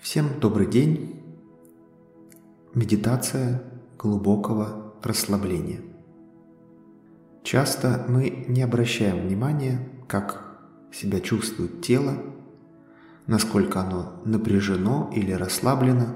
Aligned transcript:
Всем 0.00 0.40
добрый 0.40 0.66
день. 0.66 1.22
Медитация 2.74 3.62
глубокого 3.98 4.94
расслабления. 5.02 5.82
Часто 7.42 8.06
мы 8.08 8.46
не 8.48 8.62
обращаем 8.62 9.26
внимания, 9.26 9.86
как 10.08 10.58
себя 10.90 11.20
чувствует 11.20 11.82
тело, 11.82 12.14
насколько 13.26 13.82
оно 13.82 14.22
напряжено 14.24 15.12
или 15.14 15.32
расслаблено 15.32 16.06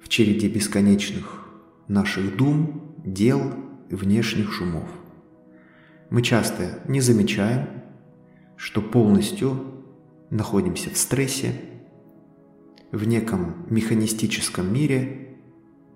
в 0.00 0.08
череде 0.08 0.48
бесконечных 0.48 1.44
наших 1.86 2.38
дум, 2.38 2.94
дел, 3.04 3.52
внешних 3.90 4.54
шумов. 4.54 4.88
Мы 6.08 6.22
часто 6.22 6.80
не 6.88 7.02
замечаем, 7.02 7.68
что 8.56 8.80
полностью 8.80 9.84
находимся 10.30 10.88
в 10.88 10.96
стрессе, 10.96 11.54
в 12.94 13.08
неком 13.08 13.66
механистическом 13.70 14.72
мире, 14.72 15.36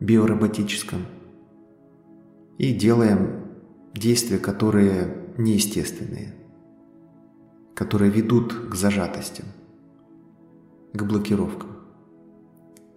биороботическом, 0.01 1.07
и 2.59 2.75
делаем 2.75 3.45
действия, 3.95 4.39
которые 4.39 5.33
неестественные, 5.39 6.35
которые 7.75 8.11
ведут 8.11 8.53
к 8.53 8.75
зажатостям, 8.75 9.47
к 10.93 11.03
блокировкам. 11.05 11.71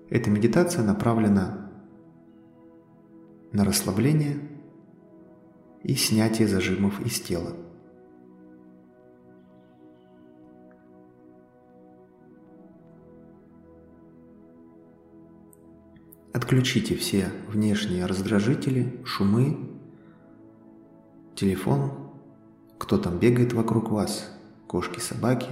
Эта 0.10 0.32
медитация 0.32 0.84
направлена 0.84 1.72
на 3.52 3.64
расслабление 3.64 4.40
и 5.84 5.94
снятие 5.94 6.48
зажимов 6.48 7.00
из 7.06 7.22
тела. 7.22 7.56
Отключите 16.34 16.96
все 16.96 17.30
внешние 17.50 18.06
раздражители, 18.06 19.02
шумы, 19.04 19.58
телефон, 21.36 21.92
кто 22.78 22.98
там 22.98 23.20
бегает 23.20 23.52
вокруг 23.52 23.92
вас, 23.92 24.32
кошки, 24.66 25.00
собаки. 25.00 25.50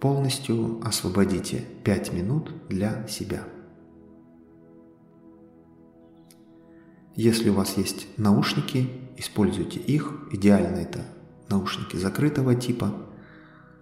Полностью 0.00 0.80
освободите 0.82 1.64
5 1.84 2.12
минут 2.14 2.50
для 2.68 3.06
себя. 3.06 3.44
Если 7.14 7.50
у 7.50 7.54
вас 7.54 7.76
есть 7.76 8.06
наушники, 8.16 8.88
используйте 9.18 9.78
их. 9.78 10.28
Идеально 10.32 10.78
это 10.78 11.04
наушники 11.50 11.96
закрытого 11.96 12.54
типа, 12.54 12.94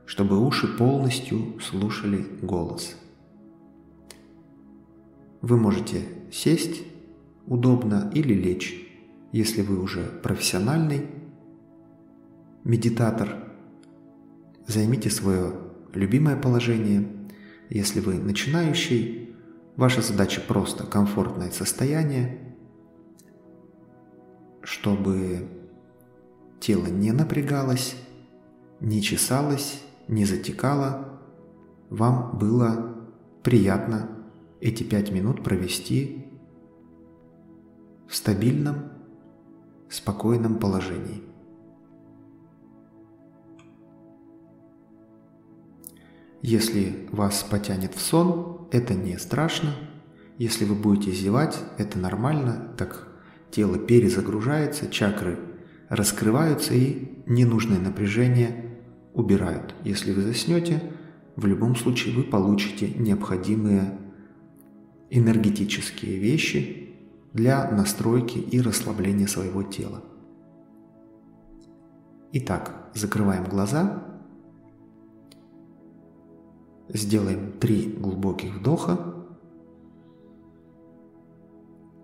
чтобы 0.07 0.45
уши 0.45 0.67
полностью 0.67 1.61
слушали 1.61 2.27
голос. 2.43 2.97
Вы 5.41 5.57
можете 5.57 6.03
сесть 6.33 6.83
удобно 7.47 8.11
или 8.15 8.35
лечь. 8.35 8.85
Если 9.33 9.63
вы 9.63 9.81
уже 9.81 10.03
профессиональный 10.23 11.07
медитатор, 12.65 13.53
займите 14.67 15.11
свое 15.11 15.55
любимое 15.95 16.37
положение. 16.37 17.09
Если 17.71 18.01
вы 18.01 18.15
начинающий, 18.15 19.35
ваша 19.77 20.03
задача 20.03 20.41
просто 20.41 20.85
комфортное 20.85 21.51
состояние, 21.51 22.57
чтобы 24.63 25.47
тело 26.59 26.87
не 26.87 27.13
напрягалось, 27.13 27.95
не 28.81 29.03
чесалось, 29.03 29.83
не 30.09 30.25
затекало, 30.25 31.21
вам 31.91 32.39
было 32.39 32.97
приятно 33.43 34.18
эти 34.61 34.83
пять 34.83 35.11
минут 35.11 35.43
провести 35.43 36.27
в 38.09 38.15
стабильном, 38.15 38.91
спокойном 39.89 40.59
положении. 40.59 41.23
Если 46.41 47.09
вас 47.11 47.43
потянет 47.43 47.95
в 47.95 48.01
сон, 48.01 48.69
это 48.71 48.95
не 48.95 49.19
страшно. 49.19 49.75
Если 50.39 50.65
вы 50.65 50.75
будете 50.75 51.11
зевать, 51.11 51.59
это 51.79 51.99
нормально, 51.99 52.75
так 52.79 53.09
тело 53.51 53.77
перезагружается, 53.77 54.89
чакры 54.89 55.39
раскрываются 55.89 56.75
и 56.75 57.23
ненужное 57.27 57.79
напряжение 57.79 58.79
убирают. 59.15 59.75
Если 59.85 60.13
вы 60.13 60.23
заснете, 60.23 60.83
в 61.35 61.47
любом 61.47 61.77
случае 61.77 62.15
вы 62.15 62.23
получите 62.23 62.89
необходимые 62.89 63.99
энергетические 65.11 66.19
вещи 66.19 66.97
для 67.33 67.71
настройки 67.71 68.39
и 68.39 68.61
расслабления 68.61 69.27
своего 69.27 69.63
тела. 69.63 70.03
Итак, 72.33 72.91
закрываем 72.95 73.45
глаза, 73.45 74.05
сделаем 76.89 77.53
три 77.59 77.91
глубоких 77.93 78.57
вдоха, 78.57 79.15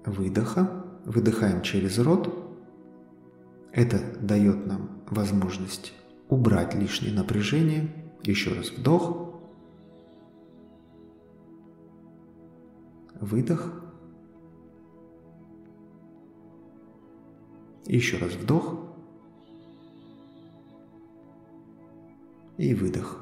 выдоха, 0.06 0.84
выдыхаем 1.04 1.62
через 1.62 1.98
рот. 1.98 2.32
Это 3.72 3.98
дает 4.20 4.66
нам 4.66 5.02
возможность 5.10 5.92
убрать 6.28 6.74
лишнее 6.74 7.12
напряжение. 7.12 7.92
Еще 8.22 8.54
раз 8.54 8.70
вдох, 8.70 9.23
выдох. 13.24 13.72
Еще 17.86 18.16
раз 18.18 18.32
вдох 18.32 18.78
и 22.56 22.74
выдох. 22.74 23.20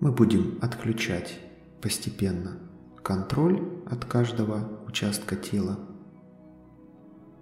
Мы 0.00 0.12
будем 0.12 0.58
отключать 0.62 1.38
постепенно 1.82 2.60
контроль 3.02 3.82
от 3.90 4.04
каждого 4.04 4.82
участка 4.86 5.34
тела. 5.34 5.78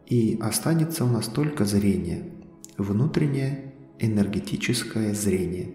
И 0.06 0.38
останется 0.40 1.04
у 1.04 1.08
нас 1.08 1.26
только 1.26 1.64
зрение, 1.64 2.32
внутреннее 2.78 3.65
энергетическое 3.98 5.14
зрение. 5.14 5.74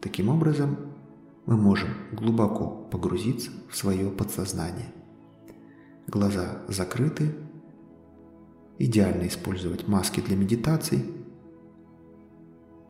Таким 0.00 0.28
образом, 0.28 0.76
мы 1.46 1.56
можем 1.56 1.90
глубоко 2.12 2.88
погрузиться 2.90 3.50
в 3.70 3.76
свое 3.76 4.10
подсознание. 4.10 4.92
Глаза 6.06 6.62
закрыты. 6.68 7.34
Идеально 8.78 9.26
использовать 9.26 9.88
маски 9.88 10.20
для 10.20 10.36
медитаций, 10.36 11.02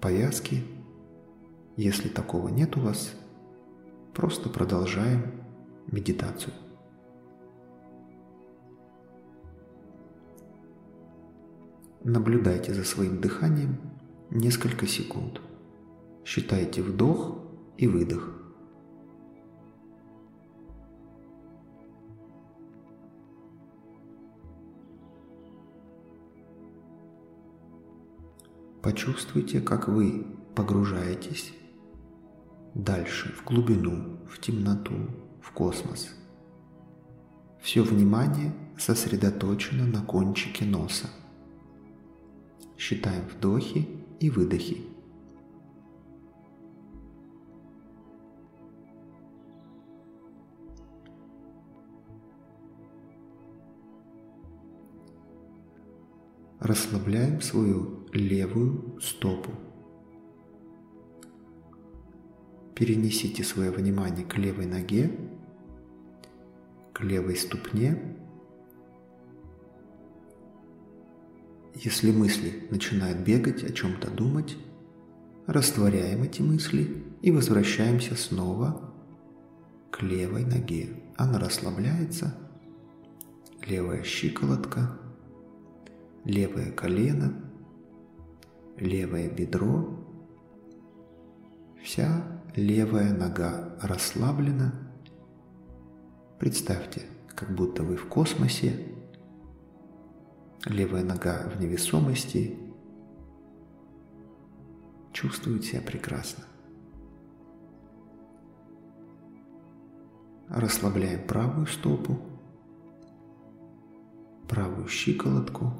повязки. 0.00 0.64
Если 1.76 2.08
такого 2.08 2.48
нет 2.48 2.76
у 2.76 2.80
вас, 2.80 3.12
просто 4.12 4.48
продолжаем 4.48 5.44
медитацию. 5.86 6.52
Наблюдайте 12.02 12.74
за 12.74 12.82
своим 12.82 13.20
дыханием 13.20 13.78
несколько 14.36 14.86
секунд. 14.86 15.40
Считайте 16.24 16.82
вдох 16.82 17.38
и 17.78 17.86
выдох. 17.86 18.32
Почувствуйте, 28.82 29.60
как 29.60 29.88
вы 29.88 30.24
погружаетесь 30.54 31.52
дальше, 32.74 33.32
в 33.32 33.44
глубину, 33.44 34.18
в 34.28 34.38
темноту, 34.38 34.94
в 35.42 35.50
космос. 35.50 36.14
Все 37.60 37.82
внимание 37.82 38.52
сосредоточено 38.78 39.86
на 39.86 40.02
кончике 40.02 40.64
носа. 40.64 41.08
Считаем 42.78 43.24
вдохи 43.26 44.05
и 44.20 44.30
выдохи. 44.30 44.78
Расслабляем 56.58 57.40
свою 57.42 58.08
левую 58.12 58.98
стопу. 59.00 59.50
Перенесите 62.74 63.44
свое 63.44 63.70
внимание 63.70 64.26
к 64.26 64.36
левой 64.36 64.66
ноге, 64.66 65.10
к 66.92 67.02
левой 67.02 67.36
ступне 67.36 68.15
Если 71.78 72.10
мысли 72.10 72.66
начинают 72.70 73.18
бегать, 73.18 73.62
о 73.62 73.70
чем-то 73.70 74.10
думать, 74.10 74.56
растворяем 75.46 76.22
эти 76.22 76.40
мысли 76.40 77.04
и 77.20 77.30
возвращаемся 77.30 78.14
снова 78.16 78.94
к 79.90 80.00
левой 80.00 80.46
ноге. 80.46 80.88
Она 81.18 81.38
расслабляется, 81.38 82.34
левая 83.66 84.02
щиколотка, 84.04 84.98
левое 86.24 86.72
колено, 86.72 87.34
левое 88.78 89.28
бедро, 89.28 90.02
вся 91.82 92.42
левая 92.54 93.12
нога 93.12 93.76
расслаблена. 93.82 94.72
Представьте, 96.38 97.02
как 97.34 97.54
будто 97.54 97.82
вы 97.82 97.96
в 97.96 98.06
космосе, 98.06 98.95
левая 100.66 101.04
нога 101.04 101.48
в 101.48 101.60
невесомости, 101.60 102.58
чувствует 105.12 105.64
себя 105.64 105.80
прекрасно. 105.80 106.44
Расслабляем 110.48 111.26
правую 111.26 111.66
стопу, 111.66 112.18
правую 114.48 114.88
щиколотку, 114.88 115.72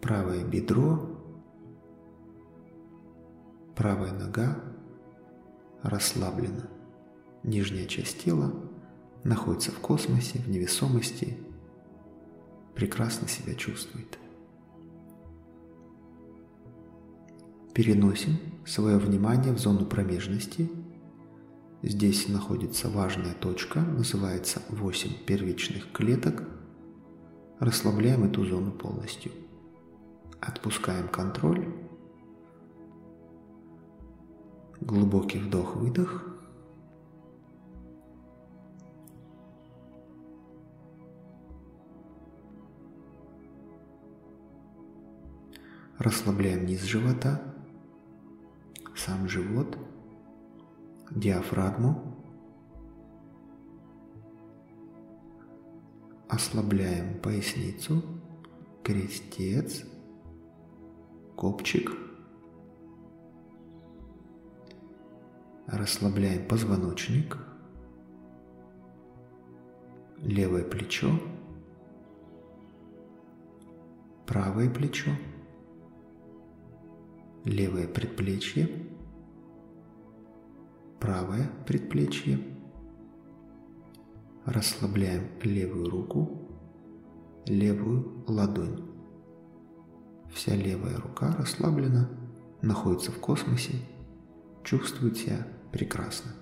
правое 0.00 0.44
бедро, 0.44 1.08
правая 3.76 4.12
нога 4.12 4.58
расслаблена. 5.82 6.68
Нижняя 7.42 7.86
часть 7.86 8.22
тела 8.24 8.52
находится 9.24 9.72
в 9.72 9.78
космосе, 9.78 10.38
в 10.38 10.48
невесомости, 10.48 11.38
прекрасно 12.74 13.28
себя 13.28 13.54
чувствует. 13.54 14.18
Переносим 17.74 18.36
свое 18.66 18.98
внимание 18.98 19.52
в 19.52 19.58
зону 19.58 19.86
промежности. 19.86 20.70
Здесь 21.82 22.28
находится 22.28 22.88
важная 22.88 23.34
точка, 23.34 23.80
называется 23.80 24.62
8 24.68 25.24
первичных 25.26 25.90
клеток. 25.92 26.44
Расслабляем 27.58 28.24
эту 28.24 28.44
зону 28.44 28.72
полностью. 28.72 29.32
Отпускаем 30.40 31.08
контроль. 31.08 31.66
Глубокий 34.80 35.38
вдох-выдох. 35.38 36.41
Расслабляем 46.02 46.66
низ 46.66 46.82
живота 46.82 47.40
сам 48.96 49.28
живот, 49.28 49.78
диафрагму. 51.12 52.16
Ослабляем 56.28 57.20
поясницу, 57.20 58.02
крестец, 58.82 59.84
копчик. 61.36 61.92
Расслабляем 65.68 66.48
позвоночник, 66.48 67.38
левое 70.18 70.64
плечо, 70.64 71.12
правое 74.26 74.68
плечо, 74.68 75.12
левое 77.44 77.88
предплечье, 77.88 78.68
правое 81.00 81.50
предплечье. 81.66 82.38
Расслабляем 84.44 85.28
левую 85.42 85.88
руку, 85.88 86.48
левую 87.46 88.24
ладонь. 88.26 88.82
Вся 90.32 90.56
левая 90.56 90.98
рука 90.98 91.36
расслаблена, 91.36 92.08
находится 92.60 93.12
в 93.12 93.18
космосе, 93.18 93.74
чувствует 94.64 95.16
себя 95.16 95.46
прекрасно. 95.70 96.32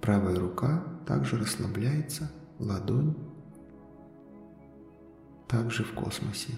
Правая 0.00 0.36
рука 0.38 0.82
также 1.06 1.36
расслабляется, 1.36 2.30
ладонь 2.58 3.14
также 5.46 5.84
в 5.84 5.92
космосе. 5.92 6.54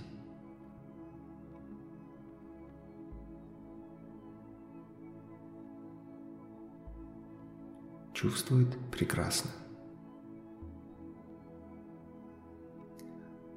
Чувствует 8.24 8.74
прекрасно. 8.90 9.50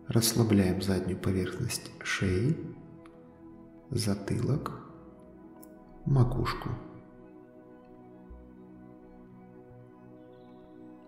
Расслабляем 0.10 0.82
заднюю 0.82 1.18
поверхность 1.18 1.90
шеи, 2.04 2.58
затылок, 3.90 4.82
макушку. 6.06 6.68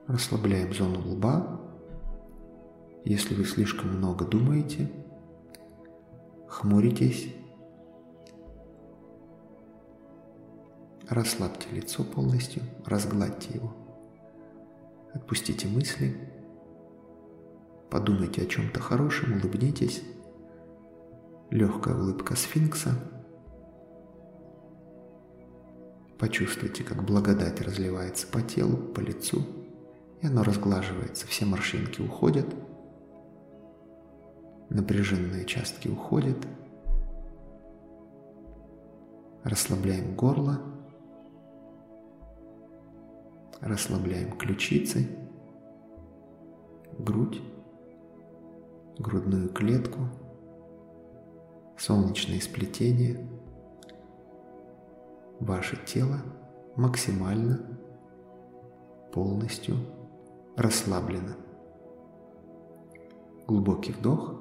Расслабляем 0.08 0.74
зону 0.74 1.02
лба. 1.06 1.60
Если 3.04 3.36
вы 3.36 3.44
слишком 3.44 3.90
много 3.98 4.24
думаете, 4.24 4.90
хмуритесь, 6.48 7.36
Расслабьте 11.10 11.68
лицо 11.72 12.04
полностью, 12.04 12.62
разгладьте 12.86 13.56
его. 13.56 13.74
Отпустите 15.12 15.68
мысли. 15.68 16.16
Подумайте 17.90 18.44
о 18.44 18.46
чем-то 18.46 18.80
хорошем, 18.80 19.34
улыбнитесь. 19.34 20.04
Легкая 21.50 21.96
улыбка 21.96 22.36
сфинкса. 22.36 22.92
Почувствуйте, 26.20 26.84
как 26.84 27.04
благодать 27.04 27.60
разливается 27.62 28.28
по 28.28 28.44
телу, 28.44 28.78
по 28.78 29.00
лицу, 29.00 29.42
и 30.22 30.28
оно 30.28 30.44
разглаживается, 30.44 31.26
все 31.26 31.46
морщинки 31.46 32.02
уходят, 32.02 32.46
напряженные 34.70 35.42
участки 35.42 35.88
уходят. 35.88 36.38
Расслабляем 39.44 40.16
горло, 40.16 40.62
Расслабляем 43.62 44.38
ключицы, 44.38 45.08
грудь, 46.98 47.42
грудную 48.98 49.50
клетку, 49.50 50.00
солнечное 51.78 52.40
сплетение. 52.40 53.30
Ваше 55.40 55.78
тело 55.86 56.18
максимально 56.76 57.60
полностью 59.12 59.76
расслаблено. 60.56 61.36
Глубокий 63.48 63.92
вдох. 63.92 64.36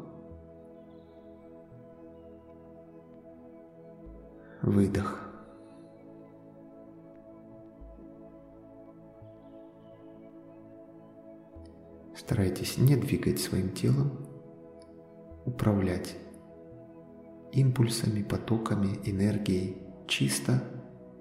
Выдох. 4.63 5.27
Старайтесь 12.28 12.76
не 12.76 12.94
двигать 12.94 13.40
своим 13.40 13.73
телом, 13.73 14.12
управлять 15.47 16.14
импульсами, 17.52 18.23
потоками, 18.23 18.99
энергией, 19.06 19.78
чисто 20.06 20.62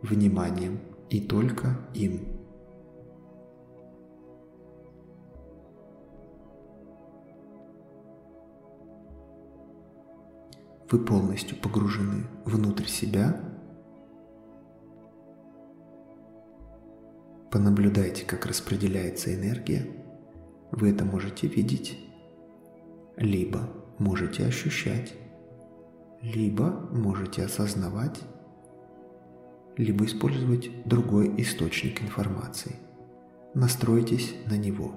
вниманием 0.01 0.81
и 1.09 1.21
только 1.21 1.77
им. 1.93 2.27
Вы 10.91 11.05
полностью 11.05 11.55
погружены 11.61 12.25
внутрь 12.43 12.87
себя. 12.87 13.39
Понаблюдайте, 17.49 18.25
как 18.25 18.45
распределяется 18.45 19.33
энергия– 19.33 19.87
вы 20.71 20.91
это 20.91 21.05
можете 21.05 21.47
видеть, 21.47 21.97
либо 23.15 23.69
можете 23.97 24.45
ощущать, 24.45 25.13
либо 26.21 26.71
можете 26.91 27.43
осознавать, 27.43 28.21
либо 29.77 30.05
использовать 30.05 30.69
другой 30.85 31.33
источник 31.41 32.01
информации. 32.01 32.75
Настройтесь 33.53 34.35
на 34.45 34.57
него. 34.57 34.91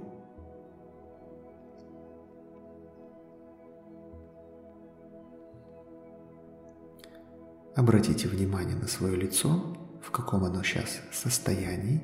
Обратите 7.77 8.29
внимание 8.29 8.77
на 8.77 8.89
свое 8.89 9.17
лицо, 9.17 9.77
в 10.03 10.11
каком 10.11 10.45
оно 10.45 10.63
сейчас 10.63 11.01
состоянии, 11.13 12.03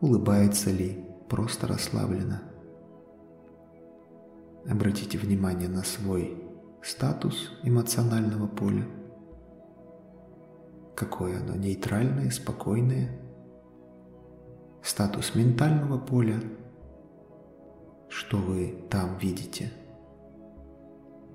улыбается 0.00 0.70
ли, 0.70 1.03
просто 1.28 1.66
расслаблено. 1.66 2.40
Обратите 4.68 5.18
внимание 5.18 5.68
на 5.68 5.82
свой 5.82 6.42
статус 6.82 7.50
эмоционального 7.62 8.46
поля. 8.46 8.86
Какое 10.94 11.40
оно 11.40 11.54
нейтральное, 11.56 12.30
спокойное. 12.30 13.20
Статус 14.82 15.34
ментального 15.34 15.98
поля. 15.98 16.40
Что 18.08 18.36
вы 18.36 18.86
там 18.90 19.18
видите? 19.18 19.72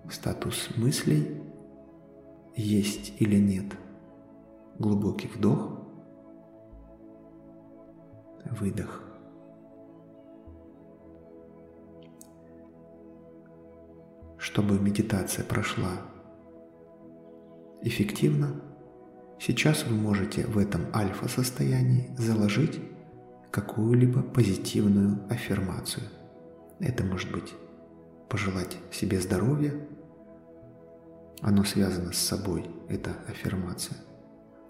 Статус 0.09 0.69
мыслей 0.77 1.43
есть 2.55 3.13
или 3.19 3.37
нет. 3.37 3.65
Глубокий 4.79 5.27
вдох, 5.27 5.81
выдох. 8.45 9.08
Чтобы 14.39 14.79
медитация 14.79 15.43
прошла 15.43 15.91
эффективно, 17.81 18.61
сейчас 19.37 19.85
вы 19.85 19.95
можете 19.95 20.45
в 20.47 20.57
этом 20.57 20.83
альфа-состоянии 20.93 22.15
заложить 22.17 22.79
какую-либо 23.51 24.21
позитивную 24.21 25.19
аффирмацию. 25.29 26.05
Это 26.79 27.03
может 27.03 27.29
быть 27.33 27.53
пожелать 28.29 28.77
себе 28.91 29.19
здоровья, 29.19 29.73
оно 31.41 31.65
связано 31.65 32.13
с 32.13 32.17
собой, 32.17 32.65
это 32.87 33.11
аффирмация, 33.27 33.97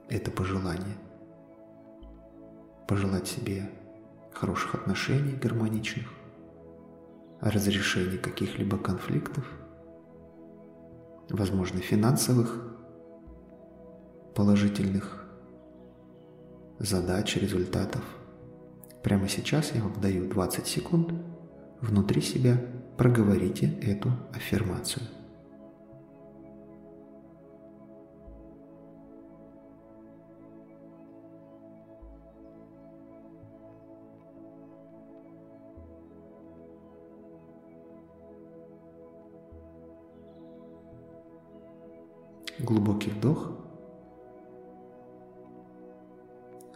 это 0.09 0.31
пожелание. 0.31 0.97
Пожелать 2.87 3.27
себе 3.27 3.69
хороших 4.33 4.73
отношений, 4.73 5.33
гармоничных, 5.33 6.07
разрешения 7.41 8.17
каких-либо 8.17 8.77
конфликтов, 8.77 9.45
возможно, 11.29 11.79
финансовых, 11.79 12.75
положительных 14.35 15.25
задач, 16.79 17.35
результатов. 17.35 18.03
Прямо 19.03 19.27
сейчас 19.27 19.73
я 19.73 19.81
вам 19.81 19.99
даю 20.01 20.29
20 20.29 20.67
секунд 20.67 21.13
внутри 21.81 22.21
себя 22.21 22.57
проговорите 22.97 23.79
эту 23.81 24.11
аффирмацию. 24.33 25.03
Глубокий 42.59 43.11
вдох. 43.11 43.51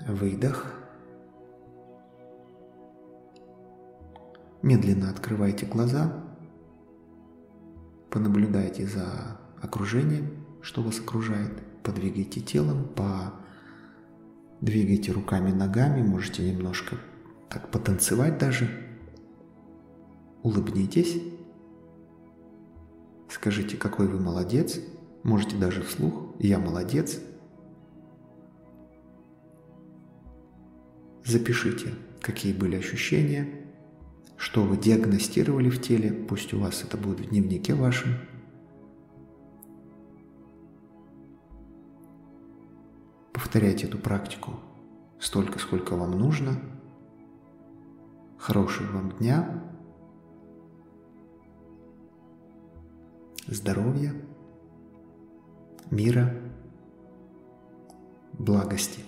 Выдох. 0.07 0.73
Медленно 4.61 5.09
открывайте 5.09 5.65
глаза. 5.65 6.23
Понаблюдайте 8.09 8.87
за 8.87 9.37
окружением, 9.61 10.45
что 10.61 10.81
вас 10.81 10.99
окружает. 10.99 11.51
Подвигайте 11.83 12.39
телом, 12.39 12.87
подвигайте 14.61 15.11
руками, 15.11 15.51
ногами. 15.51 16.01
Можете 16.01 16.49
немножко 16.49 16.95
так 17.49 17.69
потанцевать 17.71 18.37
даже. 18.37 18.69
Улыбнитесь. 20.43 21.21
Скажите, 23.29 23.75
какой 23.75 24.07
вы 24.07 24.19
молодец. 24.19 24.79
Можете 25.23 25.55
даже 25.55 25.81
вслух 25.81 26.35
«Я 26.39 26.59
молодец». 26.59 27.19
Запишите, 31.23 31.93
какие 32.21 32.53
были 32.53 32.75
ощущения, 32.75 33.47
что 34.35 34.63
вы 34.63 34.75
диагностировали 34.75 35.69
в 35.69 35.81
теле, 35.81 36.11
пусть 36.11 36.53
у 36.53 36.59
вас 36.59 36.83
это 36.83 36.97
будет 36.97 37.21
в 37.21 37.29
дневнике 37.29 37.73
вашем. 37.73 38.17
Повторяйте 43.31 43.87
эту 43.87 43.97
практику 43.97 44.59
столько, 45.19 45.59
сколько 45.59 45.95
вам 45.95 46.11
нужно. 46.11 46.59
Хорошего 48.37 48.91
вам 48.97 49.11
дня. 49.17 49.63
Здоровья 53.47 54.13
мира, 55.91 56.33
благости. 58.33 59.01